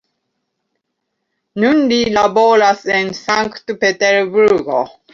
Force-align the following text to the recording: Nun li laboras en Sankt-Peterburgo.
Nun 1.65 1.85
li 1.93 2.01
laboras 2.17 2.83
en 2.97 3.15
Sankt-Peterburgo. 3.23 4.85